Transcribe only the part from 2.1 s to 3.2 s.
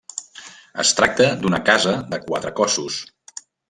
de quatre cossos.